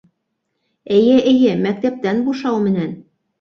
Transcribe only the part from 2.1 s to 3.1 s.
бушау менән!